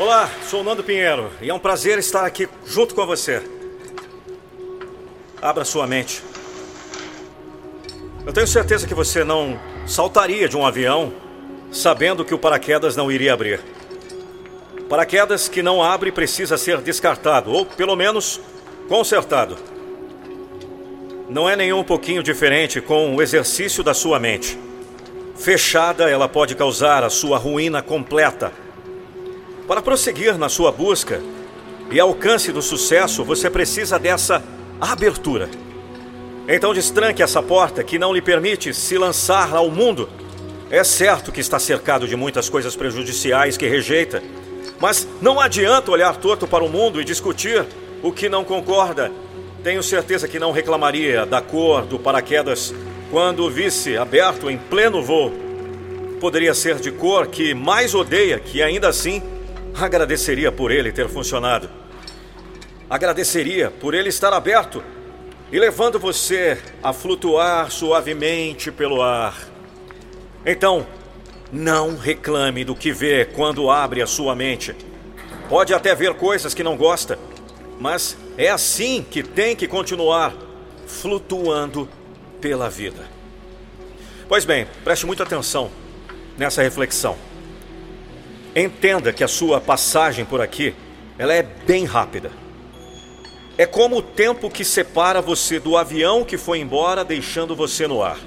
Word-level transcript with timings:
Olá, 0.00 0.30
sou 0.48 0.64
Nando 0.64 0.82
Pinheiro 0.82 1.30
e 1.42 1.50
é 1.50 1.52
um 1.52 1.58
prazer 1.58 1.98
estar 1.98 2.24
aqui 2.24 2.48
junto 2.64 2.94
com 2.94 3.04
você. 3.04 3.42
Abra 5.42 5.62
sua 5.62 5.86
mente. 5.86 6.22
Eu 8.24 8.32
tenho 8.32 8.46
certeza 8.46 8.86
que 8.86 8.94
você 8.94 9.22
não 9.22 9.60
saltaria 9.86 10.48
de 10.48 10.56
um 10.56 10.64
avião 10.64 11.12
sabendo 11.70 12.24
que 12.24 12.32
o 12.32 12.38
paraquedas 12.38 12.96
não 12.96 13.12
iria 13.12 13.34
abrir. 13.34 13.60
Paraquedas 14.88 15.50
que 15.50 15.62
não 15.62 15.82
abre 15.82 16.10
precisa 16.10 16.56
ser 16.56 16.78
descartado, 16.78 17.52
ou 17.52 17.66
pelo 17.66 17.94
menos 17.94 18.40
consertado. 18.88 19.58
Não 21.28 21.46
é 21.46 21.54
nem 21.54 21.74
um 21.74 21.84
pouquinho 21.84 22.22
diferente 22.22 22.80
com 22.80 23.14
o 23.14 23.20
exercício 23.20 23.84
da 23.84 23.92
sua 23.92 24.18
mente. 24.18 24.58
Fechada, 25.36 26.08
ela 26.08 26.26
pode 26.26 26.54
causar 26.54 27.04
a 27.04 27.10
sua 27.10 27.36
ruína 27.36 27.82
completa. 27.82 28.50
Para 29.70 29.80
prosseguir 29.80 30.36
na 30.36 30.48
sua 30.48 30.72
busca 30.72 31.22
e 31.92 32.00
alcance 32.00 32.50
do 32.50 32.60
sucesso, 32.60 33.22
você 33.22 33.48
precisa 33.48 34.00
dessa 34.00 34.42
abertura. 34.80 35.48
Então 36.48 36.74
destranque 36.74 37.22
essa 37.22 37.40
porta 37.40 37.84
que 37.84 37.96
não 37.96 38.12
lhe 38.12 38.20
permite 38.20 38.74
se 38.74 38.98
lançar 38.98 39.54
ao 39.54 39.70
mundo. 39.70 40.08
É 40.72 40.82
certo 40.82 41.30
que 41.30 41.40
está 41.40 41.60
cercado 41.60 42.08
de 42.08 42.16
muitas 42.16 42.48
coisas 42.48 42.74
prejudiciais 42.74 43.56
que 43.56 43.68
rejeita, 43.68 44.20
mas 44.80 45.06
não 45.22 45.38
adianta 45.38 45.92
olhar 45.92 46.16
torto 46.16 46.48
para 46.48 46.64
o 46.64 46.68
mundo 46.68 47.00
e 47.00 47.04
discutir 47.04 47.64
o 48.02 48.10
que 48.10 48.28
não 48.28 48.42
concorda. 48.42 49.12
Tenho 49.62 49.84
certeza 49.84 50.26
que 50.26 50.40
não 50.40 50.50
reclamaria 50.50 51.24
da 51.24 51.40
cor 51.40 51.86
do 51.86 51.96
paraquedas 51.96 52.74
quando 53.08 53.44
o 53.44 53.50
visse 53.50 53.96
aberto 53.96 54.50
em 54.50 54.58
pleno 54.58 55.00
voo. 55.00 55.32
Poderia 56.20 56.54
ser 56.54 56.80
de 56.80 56.90
cor 56.90 57.28
que 57.28 57.54
mais 57.54 57.94
odeia, 57.94 58.40
que 58.40 58.60
ainda 58.60 58.88
assim 58.88 59.22
agradeceria 59.74 60.50
por 60.50 60.70
ele 60.70 60.92
ter 60.92 61.08
funcionado. 61.08 61.70
Agradeceria 62.88 63.70
por 63.70 63.94
ele 63.94 64.08
estar 64.08 64.32
aberto 64.32 64.82
e 65.52 65.58
levando 65.58 65.98
você 65.98 66.58
a 66.82 66.92
flutuar 66.92 67.70
suavemente 67.70 68.70
pelo 68.70 69.02
ar. 69.02 69.36
Então, 70.44 70.86
não 71.52 71.96
reclame 71.96 72.64
do 72.64 72.74
que 72.74 72.92
vê 72.92 73.24
quando 73.24 73.70
abre 73.70 74.00
a 74.02 74.06
sua 74.06 74.34
mente. 74.34 74.74
Pode 75.48 75.74
até 75.74 75.94
ver 75.94 76.14
coisas 76.14 76.54
que 76.54 76.62
não 76.62 76.76
gosta, 76.76 77.18
mas 77.80 78.16
é 78.38 78.48
assim 78.48 79.04
que 79.08 79.22
tem 79.22 79.56
que 79.56 79.66
continuar 79.66 80.34
flutuando 80.86 81.88
pela 82.40 82.68
vida. 82.68 83.04
Pois 84.28 84.44
bem, 84.44 84.66
preste 84.84 85.06
muita 85.06 85.24
atenção 85.24 85.70
nessa 86.38 86.62
reflexão. 86.62 87.16
Entenda 88.54 89.12
que 89.12 89.22
a 89.22 89.28
sua 89.28 89.60
passagem 89.60 90.24
por 90.24 90.40
aqui, 90.40 90.74
ela 91.16 91.32
é 91.32 91.42
bem 91.42 91.84
rápida. 91.84 92.32
É 93.56 93.64
como 93.64 93.98
o 93.98 94.02
tempo 94.02 94.50
que 94.50 94.64
separa 94.64 95.20
você 95.20 95.60
do 95.60 95.76
avião 95.76 96.24
que 96.24 96.36
foi 96.36 96.58
embora, 96.58 97.04
deixando 97.04 97.54
você 97.54 97.86
no 97.86 98.02
ar. 98.02 98.18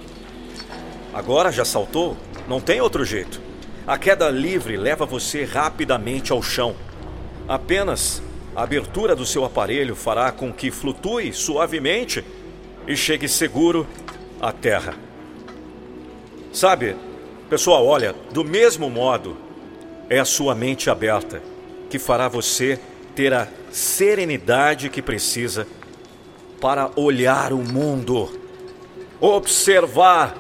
Agora 1.13 1.51
já 1.51 1.66
saltou? 1.66 2.16
Não 2.47 2.61
tem 2.61 2.79
outro 2.79 3.03
jeito. 3.03 3.41
A 3.85 3.97
queda 3.97 4.29
livre 4.29 4.77
leva 4.77 5.05
você 5.05 5.44
rapidamente 5.44 6.31
ao 6.31 6.41
chão. 6.41 6.75
Apenas 7.47 8.21
a 8.55 8.63
abertura 8.63 9.16
do 9.16 9.25
seu 9.25 9.44
aparelho 9.44 9.95
fará 9.95 10.31
com 10.31 10.53
que 10.53 10.71
flutue 10.71 11.33
suavemente 11.33 12.23
e 12.88 12.95
chegue 12.95 13.27
seguro 13.27 13.85
à 14.39 14.51
terra. 14.51 14.94
Sabe, 16.53 16.95
pessoal, 17.49 17.85
olha, 17.85 18.16
do 18.31 18.44
mesmo 18.44 18.89
modo, 18.89 19.35
é 20.14 20.19
a 20.19 20.25
sua 20.25 20.53
mente 20.53 20.89
aberta 20.89 21.42
que 21.89 21.97
fará 21.97 22.28
você 22.28 22.79
ter 23.16 23.34
a 23.34 23.47
serenidade 23.72 24.90
que 24.90 25.01
precisa 25.01 25.68
para 26.59 26.91
olhar 26.96 27.53
o 27.53 27.57
mundo, 27.57 28.29
observar 29.19 30.35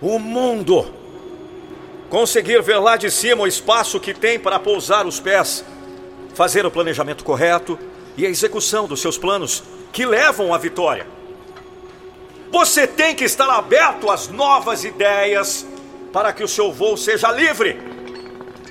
o 0.00 0.18
mundo 0.18 1.02
conseguir 2.12 2.60
ver 2.60 2.76
lá 2.76 2.98
de 2.98 3.10
cima 3.10 3.44
o 3.44 3.46
espaço 3.46 3.98
que 3.98 4.12
tem 4.12 4.38
para 4.38 4.58
pousar 4.58 5.06
os 5.06 5.18
pés, 5.18 5.64
fazer 6.34 6.66
o 6.66 6.70
planejamento 6.70 7.24
correto 7.24 7.78
e 8.18 8.26
a 8.26 8.28
execução 8.28 8.86
dos 8.86 9.00
seus 9.00 9.16
planos 9.16 9.62
que 9.90 10.04
levam 10.04 10.52
à 10.52 10.58
vitória. 10.58 11.06
Você 12.50 12.86
tem 12.86 13.14
que 13.14 13.24
estar 13.24 13.48
aberto 13.48 14.10
às 14.10 14.28
novas 14.28 14.84
ideias 14.84 15.66
para 16.12 16.34
que 16.34 16.44
o 16.44 16.48
seu 16.48 16.70
voo 16.70 16.98
seja 16.98 17.32
livre. 17.32 17.80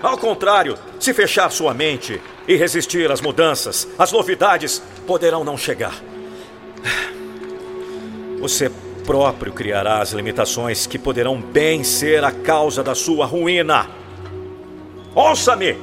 Ao 0.01 0.17
contrário, 0.17 0.77
se 0.99 1.13
fechar 1.13 1.51
sua 1.51 1.73
mente 1.73 2.19
e 2.47 2.55
resistir 2.55 3.11
às 3.11 3.21
mudanças, 3.21 3.87
as 3.99 4.11
novidades 4.11 4.81
poderão 5.05 5.43
não 5.43 5.57
chegar. 5.57 5.93
Você 8.39 8.71
próprio 9.05 9.53
criará 9.53 9.99
as 9.99 10.11
limitações 10.11 10.87
que 10.87 10.97
poderão 10.97 11.39
bem 11.39 11.83
ser 11.83 12.23
a 12.23 12.31
causa 12.31 12.83
da 12.83 12.95
sua 12.95 13.25
ruína. 13.25 13.87
Ouça-me! 15.13 15.77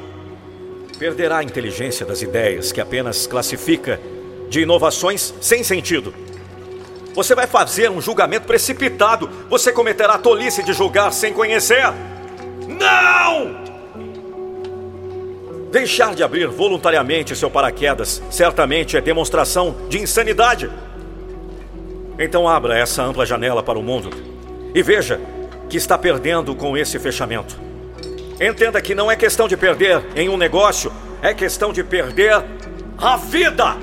Perderá 0.99 1.39
a 1.39 1.45
inteligência 1.45 2.05
das 2.05 2.23
ideias 2.23 2.73
que 2.73 2.81
apenas 2.81 3.27
classifica 3.27 4.01
de 4.49 4.63
inovações 4.63 5.33
sem 5.41 5.63
sentido. 5.63 6.13
Você 7.15 7.35
vai 7.35 7.47
fazer 7.47 7.91
um 7.91 8.01
julgamento 8.01 8.47
precipitado. 8.47 9.31
Você 9.49 9.71
cometerá 9.73 10.15
a 10.15 10.19
tolice 10.19 10.63
de 10.63 10.73
julgar 10.73 11.13
sem 11.13 11.33
conhecer. 11.33 11.93
Não! 12.67 13.68
Deixar 15.71 16.15
de 16.15 16.23
abrir 16.23 16.49
voluntariamente 16.49 17.37
seu 17.37 17.51
paraquedas 17.51 18.23
certamente 18.31 18.97
é 18.97 19.01
demonstração 19.01 19.77
de 19.89 19.99
insanidade. 19.99 20.71
Então 22.19 22.49
abra 22.49 22.79
essa 22.79 23.03
ampla 23.03 23.27
janela 23.27 23.63
para 23.63 23.79
o 23.79 23.83
mundo 23.83 24.11
e 24.75 24.83
veja 24.83 25.21
que 25.69 25.77
está 25.77 25.99
perdendo 25.99 26.55
com 26.55 26.77
esse 26.77 26.99
fechamento. 26.99 27.59
Entenda 28.41 28.81
que 28.81 28.95
não 28.95 29.11
é 29.11 29.17
questão 29.17 29.47
de 29.47 29.57
perder 29.57 30.03
em 30.17 30.29
um 30.29 30.37
negócio, 30.37 30.91
é 31.21 31.35
questão 31.35 31.73
de 31.73 31.85
perder 31.85 32.43
a 32.97 33.17
vida. 33.17 33.77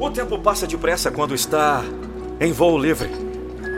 O 0.00 0.10
tempo 0.10 0.38
passa 0.38 0.66
depressa 0.66 1.10
quando 1.10 1.34
está 1.34 1.84
em 2.40 2.52
voo 2.52 2.78
livre. 2.78 3.10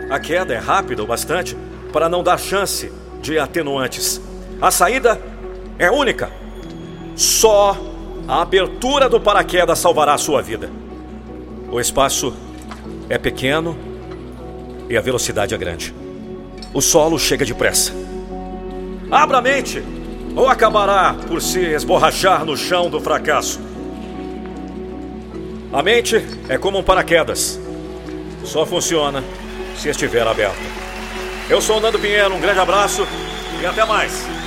A 0.08 0.20
queda 0.20 0.54
é 0.54 0.58
rápida 0.58 1.02
o 1.02 1.06
bastante 1.06 1.56
para 1.92 2.08
não 2.08 2.22
dar 2.22 2.38
chance 2.38 2.92
de 3.20 3.38
atenuantes. 3.38 4.20
A 4.60 4.70
saída 4.70 5.20
é 5.78 5.90
única. 5.90 6.30
Só 7.18 7.76
a 8.28 8.42
abertura 8.42 9.08
do 9.08 9.20
paraquedas 9.20 9.80
salvará 9.80 10.14
a 10.14 10.18
sua 10.18 10.40
vida. 10.40 10.70
O 11.68 11.80
espaço 11.80 12.32
é 13.08 13.18
pequeno 13.18 13.76
e 14.88 14.96
a 14.96 15.00
velocidade 15.00 15.52
é 15.52 15.58
grande. 15.58 15.92
O 16.72 16.80
solo 16.80 17.18
chega 17.18 17.44
depressa. 17.44 17.92
Abra 19.10 19.38
a 19.38 19.42
mente, 19.42 19.82
ou 20.36 20.46
acabará 20.46 21.16
por 21.26 21.42
se 21.42 21.58
esborrachar 21.58 22.44
no 22.44 22.56
chão 22.56 22.88
do 22.88 23.00
fracasso. 23.00 23.58
A 25.72 25.82
mente 25.82 26.24
é 26.48 26.56
como 26.56 26.78
um 26.78 26.84
paraquedas. 26.84 27.58
Só 28.44 28.64
funciona 28.64 29.24
se 29.76 29.88
estiver 29.88 30.24
aberta. 30.24 30.56
Eu 31.50 31.60
sou 31.60 31.78
o 31.78 31.80
Nando 31.80 31.98
Pinheiro, 31.98 32.32
um 32.32 32.40
grande 32.40 32.60
abraço 32.60 33.04
e 33.60 33.66
até 33.66 33.84
mais. 33.84 34.37